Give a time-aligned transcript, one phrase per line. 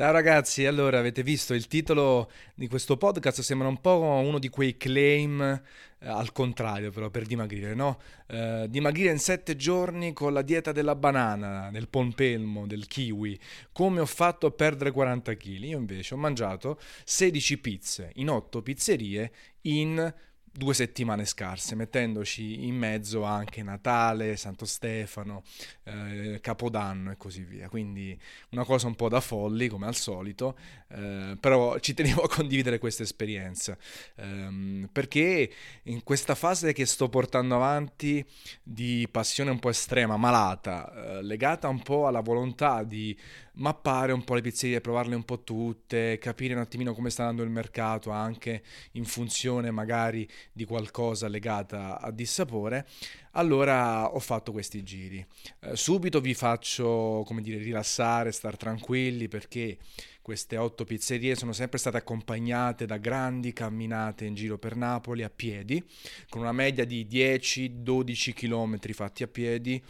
[0.00, 4.48] Ciao ragazzi, allora avete visto il titolo di questo podcast sembra un po' uno di
[4.48, 8.00] quei claim eh, al contrario però per dimagrire, no?
[8.26, 13.38] Eh, dimagrire in sette giorni con la dieta della banana, del pompelmo, del kiwi,
[13.72, 15.64] come ho fatto a perdere 40 kg.
[15.64, 19.30] Io invece ho mangiato 16 pizze in 8 pizzerie
[19.64, 20.14] in
[20.52, 25.42] due settimane scarse, mettendoci in mezzo anche Natale, Santo Stefano,
[25.84, 27.68] eh, Capodanno e così via.
[27.68, 28.18] Quindi
[28.50, 30.56] una cosa un po' da folli, come al solito,
[30.88, 33.76] eh, però ci tenevo a condividere questa esperienza,
[34.16, 35.50] ehm, perché
[35.84, 38.24] in questa fase che sto portando avanti
[38.62, 43.16] di passione un po' estrema, malata, eh, legata un po' alla volontà di
[43.54, 47.42] mappare un po' le pizzerie, provarle un po' tutte, capire un attimino come sta andando
[47.42, 48.62] il mercato anche
[48.92, 52.86] in funzione magari di qualcosa legata a dissapore,
[53.32, 55.24] allora ho fatto questi giri.
[55.60, 59.78] Eh, subito vi faccio, come dire, rilassare, star tranquilli perché
[60.22, 65.30] queste otto pizzerie sono sempre state accompagnate da grandi camminate in giro per Napoli a
[65.30, 65.82] piedi,
[66.28, 69.82] con una media di 10-12 km fatti a piedi,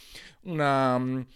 [0.42, 1.26] una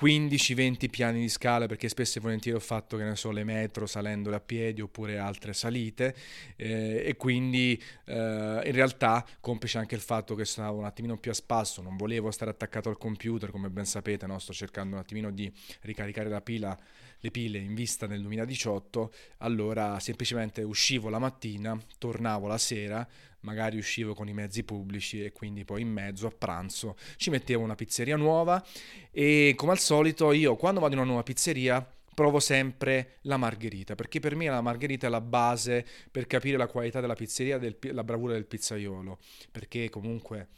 [0.00, 3.86] 15-20 piani di scala perché spesso e volentieri ho fatto che ne so le metro
[3.86, 6.14] salendole a piedi oppure altre salite
[6.56, 11.30] eh, e quindi eh, in realtà complice anche il fatto che stavo un attimino più
[11.30, 14.38] a spasso non volevo stare attaccato al computer come ben sapete no?
[14.40, 15.50] sto cercando un attimino di
[15.82, 16.76] ricaricare la pila
[17.20, 23.06] le pile in vista nel 2018 allora semplicemente uscivo la mattina tornavo la sera
[23.40, 27.62] magari uscivo con i mezzi pubblici e quindi poi in mezzo a pranzo ci mettevo
[27.62, 28.64] una pizzeria nuova
[29.10, 33.96] e come al solito io quando vado in una nuova pizzeria provo sempre la margherita,
[33.96, 37.76] perché per me la margherita è la base per capire la qualità della pizzeria e
[37.92, 39.18] la bravura del pizzaiolo,
[39.50, 40.48] perché comunque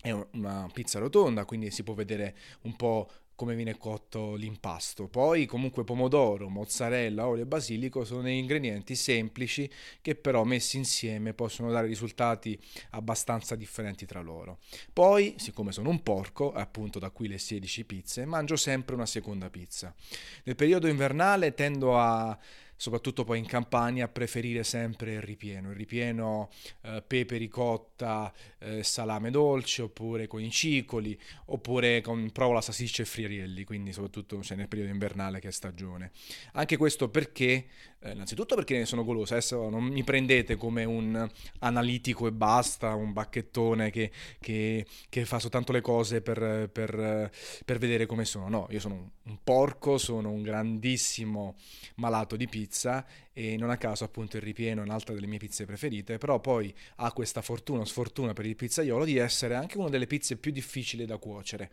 [0.00, 5.06] è una pizza rotonda, quindi si può vedere un po' come viene cotto l'impasto.
[5.06, 9.70] Poi comunque pomodoro, mozzarella, olio e basilico sono degli ingredienti semplici
[10.00, 12.58] che però messi insieme possono dare risultati
[12.90, 14.58] abbastanza differenti tra loro.
[14.92, 19.50] Poi, siccome sono un porco, appunto da qui le 16 pizze, mangio sempre una seconda
[19.50, 19.94] pizza.
[20.44, 22.36] Nel periodo invernale tendo a
[22.76, 25.70] soprattutto poi in Campania, preferire sempre il ripieno.
[25.70, 26.50] Il ripieno
[26.82, 33.06] eh, pepe ricotta, eh, salame dolce, oppure con i cicoli, oppure con provola, salsiccia e
[33.06, 36.12] friarielli, quindi soprattutto cioè, nel periodo invernale che è stagione.
[36.52, 37.66] Anche questo perché,
[38.00, 41.28] eh, innanzitutto perché ne sono goloso, adesso non mi prendete come un
[41.60, 47.30] analitico e basta, un bacchettone che, che, che fa soltanto le cose per, per,
[47.64, 48.48] per vedere come sono.
[48.48, 51.56] No, io sono un porco, sono un grandissimo
[51.96, 53.04] malato di pizza pizza
[53.38, 56.74] e non a caso appunto il ripieno è un'altra delle mie pizze preferite, però poi
[56.96, 60.50] ha questa fortuna o sfortuna per il pizzaiolo di essere anche una delle pizze più
[60.50, 61.70] difficili da cuocere,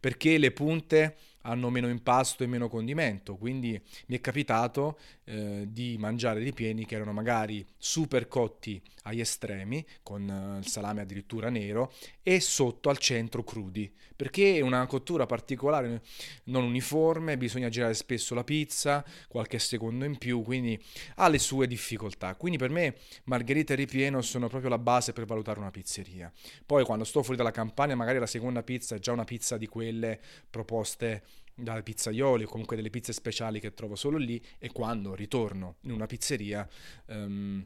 [0.00, 1.16] perché le punte
[1.46, 6.86] hanno meno impasto e meno condimento, quindi mi è capitato eh, di mangiare dei pieni
[6.86, 11.92] che erano magari super cotti agli estremi, con eh, il salame addirittura nero,
[12.22, 16.02] e sotto al centro crudi, perché è una cottura particolare,
[16.44, 20.82] non uniforme, bisogna girare spesso la pizza, qualche secondo in più, quindi
[21.16, 22.34] ha le sue difficoltà.
[22.36, 26.32] Quindi per me margherita e ripieno sono proprio la base per valutare una pizzeria.
[26.64, 29.66] Poi quando sto fuori dalla campagna, magari la seconda pizza è già una pizza di
[29.66, 31.22] quelle proposte
[31.54, 35.92] dai pizzaioli o comunque delle pizze speciali che trovo solo lì e quando ritorno in
[35.92, 36.68] una pizzeria
[37.06, 37.64] um,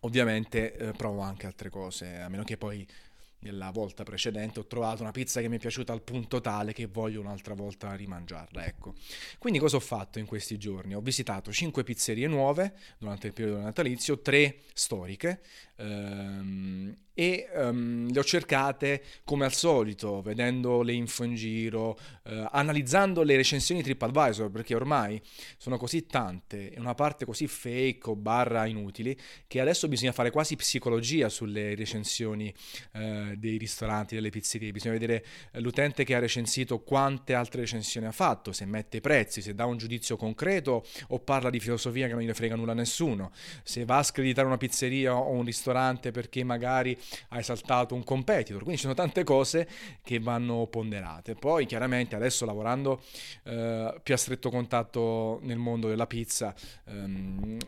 [0.00, 2.84] ovviamente eh, provo anche altre cose a meno che poi
[3.42, 6.86] nella volta precedente ho trovato una pizza che mi è piaciuta al punto tale che
[6.86, 8.94] voglio un'altra volta rimangiarla, ecco.
[9.38, 10.94] Quindi cosa ho fatto in questi giorni?
[10.94, 15.42] Ho visitato 5 pizzerie nuove durante il periodo natalizio, 3 storiche,
[15.82, 22.46] ehm, e um, le ho cercate come al solito, vedendo le info in giro, eh,
[22.50, 25.20] analizzando le recensioni TripAdvisor, perché ormai
[25.58, 29.16] sono così tante e una parte così fake o barra inutili,
[29.46, 32.52] che adesso bisogna fare quasi psicologia sulle recensioni
[32.94, 38.12] eh, dei ristoranti, delle pizzerie, bisogna vedere l'utente che ha recensito quante altre recensioni ha
[38.12, 42.14] fatto, se mette i prezzi, se dà un giudizio concreto o parla di filosofia che
[42.14, 43.32] non gli frega nulla a nessuno,
[43.62, 45.71] se va a screditare una pizzeria o un ristorante
[46.12, 46.98] perché magari
[47.30, 49.68] hai saltato un competitor, quindi ci sono tante cose
[50.02, 51.34] che vanno ponderate.
[51.34, 53.02] Poi chiaramente adesso lavorando
[53.44, 56.54] eh, più a stretto contatto nel mondo della pizza
[56.86, 57.58] ehm,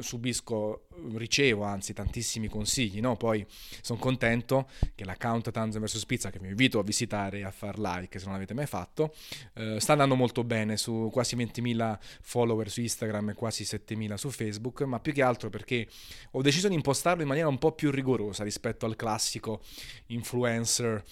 [0.00, 0.86] subisco,
[1.16, 3.16] ricevo anzi tantissimi consigli, no?
[3.16, 3.44] poi
[3.80, 7.78] sono contento che l'account Tanzan vs Pizza che vi invito a visitare e a far
[7.78, 9.14] like se non l'avete mai fatto,
[9.54, 14.30] eh, sta andando molto bene su quasi 20.000 follower su Instagram e quasi 7.000 su
[14.30, 15.88] Facebook, ma più che altro perché
[16.32, 19.60] ho deciso di impostarlo in maniera un po' più rigorosa rispetto al classico
[20.06, 21.04] influencer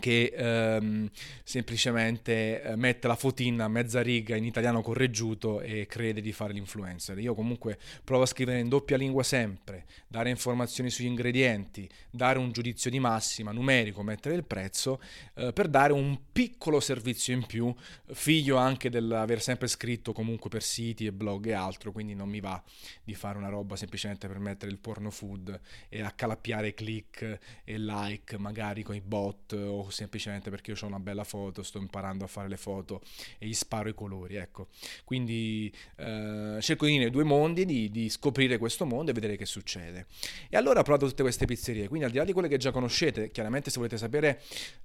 [0.00, 1.10] che ehm,
[1.44, 6.52] semplicemente eh, mette la fotina a mezza riga in italiano correggiuto e crede di fare
[6.52, 7.18] l'influencer.
[7.18, 12.52] Io comunque provo a scrivere in doppia lingua sempre, dare informazioni sugli ingredienti, dare un
[12.52, 15.00] giudizio di massima, numerico, mettere il prezzo,
[15.34, 17.72] eh, per dare un piccolo servizio in più,
[18.12, 22.40] figlio anche dell'aver sempre scritto comunque per siti e blog e altro, quindi non mi
[22.40, 22.62] va
[23.04, 28.38] di fare una roba semplicemente per mettere il porno food e accalappiare click e like
[28.38, 32.26] magari con i bot o semplicemente perché io ho una bella foto, sto imparando a
[32.26, 33.00] fare le foto
[33.38, 34.68] e gli sparo i colori, ecco.
[35.04, 39.46] Quindi eh, cerco di unire due mondi, di, di, scoprire questo mondo e vedere che
[39.46, 40.06] succede.
[40.48, 42.70] E allora ho provato tutte queste pizzerie, quindi al di là di quelle che già
[42.70, 44.40] conoscete, chiaramente se volete sapere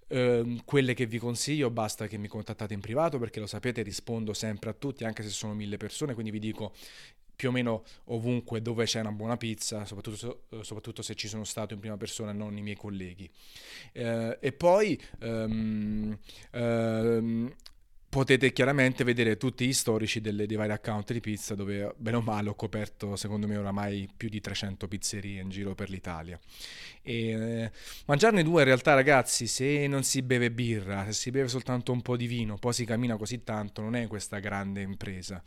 [0.08, 4.34] eh, quelle che vi consiglio, basta che mi contattate in privato perché lo sapete, rispondo
[4.34, 6.74] sempre a tutti, anche se sono mille persone, quindi vi dico
[7.38, 11.75] più o meno ovunque dove c'è una buona pizza, soprattutto, soprattutto se ci sono stato
[11.75, 13.30] in prima persona e non i miei colleghi.
[13.94, 16.18] Eh, e poi um,
[16.54, 17.56] um,
[18.09, 22.21] potete chiaramente vedere tutti gli storici delle, dei vari account di pizza dove bene o
[22.21, 26.39] male ho coperto secondo me oramai più di 300 pizzerie in giro per l'Italia.
[27.01, 27.71] E eh,
[28.06, 32.01] mangiarne due in realtà ragazzi se non si beve birra se si beve soltanto un
[32.01, 35.42] po' di vino poi si cammina così tanto non è questa grande impresa.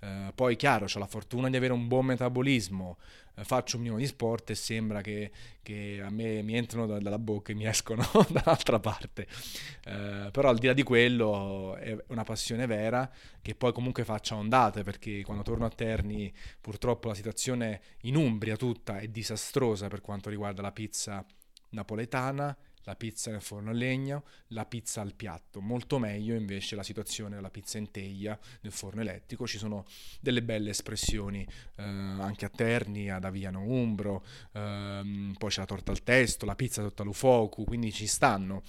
[0.00, 2.96] Eh, poi chiaro ho la fortuna di avere un buon metabolismo
[3.42, 5.30] faccio un minimo di sport e sembra che,
[5.62, 9.26] che a me mi entrano da, dalla bocca e mi escono dall'altra parte.
[9.84, 13.10] Eh, però al di là di quello è una passione vera
[13.42, 18.56] che poi comunque faccia ondate perché quando torno a Terni purtroppo la situazione in Umbria
[18.56, 21.24] tutta è disastrosa per quanto riguarda la pizza
[21.70, 25.60] napoletana la pizza nel forno a legno, la pizza al piatto.
[25.60, 29.46] Molto meglio invece la situazione della pizza in teglia nel forno elettrico.
[29.46, 29.84] Ci sono
[30.20, 31.46] delle belle espressioni
[31.76, 36.54] eh, anche a Terni, ad Aviano Umbro, ehm, poi c'è la torta al testo, la
[36.54, 38.62] pizza sotto all'ufoku, quindi ci stanno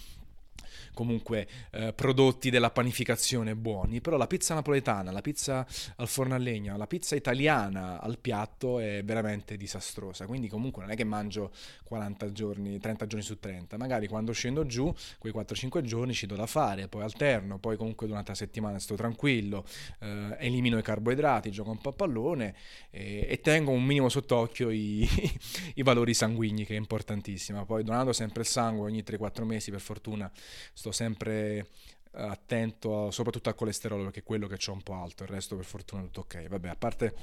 [0.93, 5.65] comunque eh, prodotti della panificazione buoni, però la pizza napoletana, la pizza
[5.97, 10.91] al forno a legna, la pizza italiana al piatto è veramente disastrosa, quindi comunque non
[10.91, 11.51] è che mangio
[11.83, 16.35] 40 giorni, 30 giorni su 30, magari quando scendo giù, quei 4-5 giorni ci do
[16.35, 19.65] da fare, poi alterno, poi comunque durante la settimana sto tranquillo,
[19.99, 22.55] eh, elimino i carboidrati, gioco un po' a pallone
[22.89, 25.07] e, e tengo un minimo sott'occhio i,
[25.75, 29.81] i valori sanguigni che è importantissimo, poi donando sempre il sangue ogni 3-4 mesi per
[29.81, 30.31] fortuna
[30.73, 31.69] sto sempre
[32.11, 35.55] attento a, soprattutto al colesterolo perché è quello che ho un po' alto, il resto
[35.55, 36.47] per fortuna è tutto ok.
[36.47, 37.15] Vabbè, a parte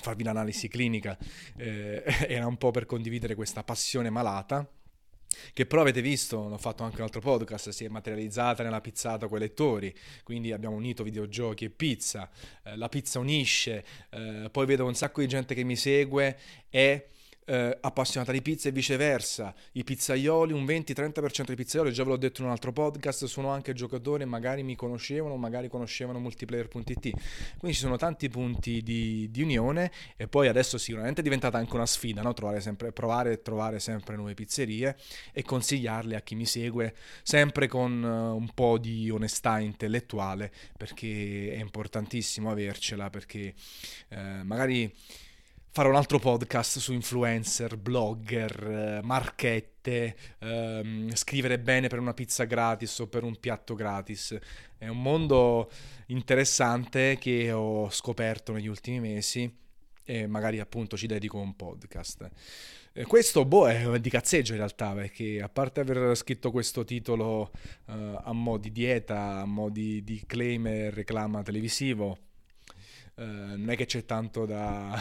[0.00, 1.16] farvi l'analisi clinica,
[1.56, 4.68] eh, era un po' per condividere questa passione malata
[5.52, 9.28] che però avete visto, ho fatto anche un altro podcast, si è materializzata nella pizzata
[9.28, 9.94] con i lettori,
[10.24, 12.30] quindi abbiamo unito videogiochi e pizza,
[12.64, 16.38] eh, la pizza unisce, eh, poi vedo un sacco di gente che mi segue
[16.70, 17.08] e
[17.48, 19.54] eh, appassionata di pizza e viceversa.
[19.72, 23.48] I pizzaioli, un 20-30% dei pizzaioli, già ve l'ho detto in un altro podcast, sono
[23.48, 27.10] anche giocatori magari mi conoscevano, magari conoscevano multiplayer.it.
[27.58, 31.74] Quindi ci sono tanti punti di, di unione e poi adesso sicuramente è diventata anche
[31.74, 32.34] una sfida, no?
[32.34, 34.96] trovare, sempre, provare e trovare sempre nuove pizzerie
[35.32, 41.52] e consigliarle a chi mi segue, sempre con uh, un po' di onestà intellettuale, perché
[41.54, 43.54] è importantissimo avercela, perché
[44.10, 44.92] uh, magari
[45.70, 52.44] fare un altro podcast su influencer, blogger, eh, marchette, ehm, scrivere bene per una pizza
[52.44, 54.36] gratis o per un piatto gratis.
[54.76, 55.70] È un mondo
[56.06, 59.56] interessante che ho scoperto negli ultimi mesi
[60.04, 62.30] e magari appunto ci dedico un podcast.
[62.94, 67.50] Eh, questo boh, è di cazzeggio in realtà, perché a parte aver scritto questo titolo
[67.86, 67.92] uh,
[68.22, 72.27] a mo' di dieta, a mo' di, di claim e reclama televisivo,
[73.18, 74.96] eh, non è che c'è tanto da,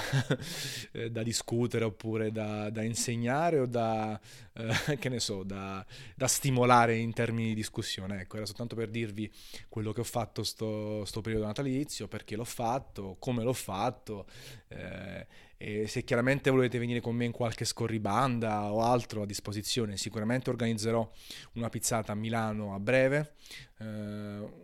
[0.91, 4.19] eh, da discutere oppure da, da, insegnare o da,
[4.53, 5.85] uh, che ne so, da,
[6.25, 8.21] stimolare in termini di discussione.
[8.21, 9.31] Ecco, era soltanto per dirvi
[9.69, 14.25] quello che ho fatto sto, sto periodo natalizio, perché l'ho fatto, come l'ho fatto.
[14.69, 15.27] Eh,
[15.57, 20.51] e se chiaramente volete venire con me in qualche scorribanda o altro a disposizione, sicuramente
[20.51, 21.09] organizzerò
[21.53, 23.33] una pizzata a Milano a breve,
[23.79, 23.85] eh,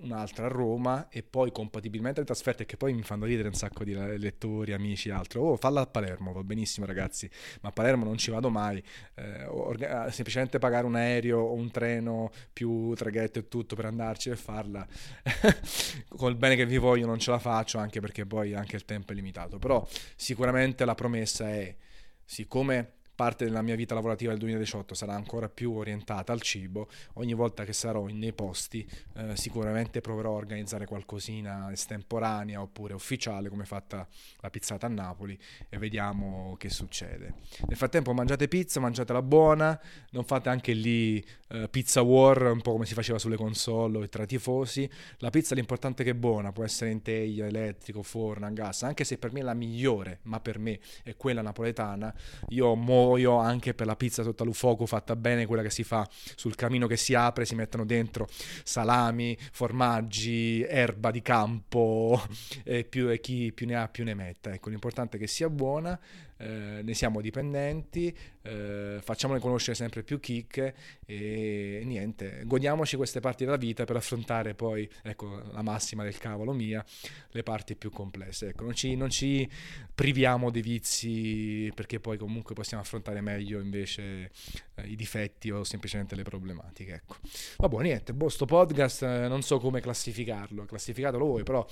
[0.01, 3.83] un'altra a Roma e poi compatibilmente le trasferte che poi mi fanno ridere un sacco
[3.83, 5.41] di lettori, amici e altro.
[5.41, 7.29] Oh, falla a Palermo, va benissimo ragazzi,
[7.61, 8.81] ma a Palermo non ci vado mai,
[9.15, 14.29] eh, orga- semplicemente pagare un aereo o un treno più traghetto e tutto per andarci
[14.29, 14.85] e farla.
[16.15, 19.11] Col bene che vi voglio non ce la faccio anche perché poi anche il tempo
[19.11, 19.85] è limitato, però
[20.15, 21.75] sicuramente la promessa è,
[22.23, 27.33] siccome parte della mia vita lavorativa del 2018 sarà ancora più orientata al cibo, ogni
[27.33, 33.65] volta che sarò nei posti eh, sicuramente proverò a organizzare qualcosina estemporanea oppure ufficiale come
[33.65, 34.07] fatta
[34.39, 35.37] la pizzata a Napoli
[35.69, 37.35] e vediamo che succede.
[37.67, 39.79] Nel frattempo mangiate pizza, mangiatela buona,
[40.11, 44.25] non fate anche lì eh, pizza war un po' come si faceva sulle console tra
[44.25, 44.89] tifosi.
[45.17, 48.83] La pizza l'importante è che è buona, può essere in teglia, elettrico, forno, a gas,
[48.83, 52.13] anche se per me è la migliore, ma per me è quella napoletana.
[52.49, 56.07] Io muoio anche per la pizza sotto al fuoco fatta bene, quella che si fa
[56.35, 58.27] sul camino che si apre, si mettono dentro
[58.63, 62.21] salami, formaggi, erba di campo
[62.63, 64.53] e, più, e chi più ne ha più ne metta.
[64.53, 65.99] Ecco, l'importante è che sia buona
[66.43, 73.45] eh, ne siamo dipendenti, eh, facciamone conoscere sempre più chicche e niente, godiamoci queste parti
[73.45, 76.83] della vita per affrontare poi, ecco, la massima del cavolo mia,
[77.29, 78.49] le parti più complesse.
[78.49, 79.49] Ecco, non ci, non ci
[79.95, 84.31] priviamo dei vizi perché poi comunque possiamo affrontare meglio invece
[84.75, 86.93] eh, i difetti o semplicemente le problematiche.
[86.93, 87.15] Ecco.
[87.57, 91.65] Vabbè, niente, boh, sto podcast eh, non so come classificarlo, classificatelo voi, però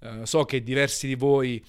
[0.00, 1.64] eh, so che diversi di voi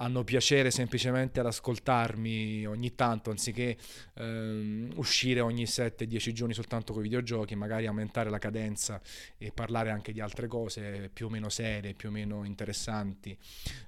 [0.00, 3.76] hanno piacere semplicemente ad ascoltarmi ogni tanto, anziché
[4.14, 9.00] ehm, uscire ogni 7-10 giorni soltanto con i videogiochi, magari aumentare la cadenza
[9.36, 13.36] e parlare anche di altre cose più o meno serie, più o meno interessanti,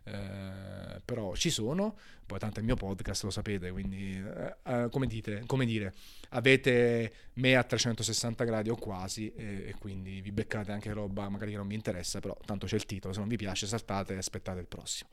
[0.04, 4.88] eh, però ci sono, poi tanto è il mio podcast, lo sapete, quindi eh, eh
[4.90, 5.94] come, dite, come dire,
[6.30, 11.52] avete me a 360 gradi o quasi e, e, quindi vi beccate anche roba magari
[11.52, 14.18] che non vi interessa, però tanto c'è il titolo, se non vi piace saltate e
[14.18, 15.08] aspettate il prossimo.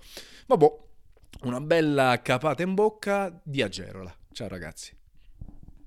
[0.46, 0.88] Vabbè,
[1.43, 4.13] una bella capata in bocca di Agerola.
[4.31, 4.99] Ciao ragazzi.